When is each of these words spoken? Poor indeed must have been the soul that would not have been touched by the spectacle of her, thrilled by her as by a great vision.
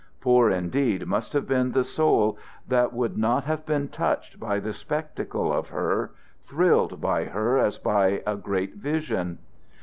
Poor 0.19 0.49
indeed 0.49 1.05
must 1.05 1.31
have 1.33 1.47
been 1.47 1.73
the 1.73 1.83
soul 1.83 2.35
that 2.67 2.91
would 2.91 3.19
not 3.19 3.43
have 3.43 3.67
been 3.67 3.87
touched 3.87 4.39
by 4.39 4.59
the 4.59 4.73
spectacle 4.73 5.53
of 5.53 5.67
her, 5.69 6.09
thrilled 6.43 6.99
by 6.99 7.25
her 7.25 7.59
as 7.59 7.77
by 7.77 8.23
a 8.25 8.35
great 8.35 8.73
vision. 8.77 9.37